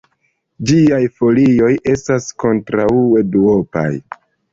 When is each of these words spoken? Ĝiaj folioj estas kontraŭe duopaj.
Ĝiaj 0.69 1.01
folioj 1.19 1.69
estas 1.91 2.29
kontraŭe 2.45 3.23
duopaj. 3.37 3.87